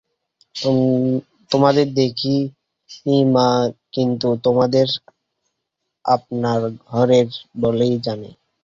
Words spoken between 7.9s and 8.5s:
জানি।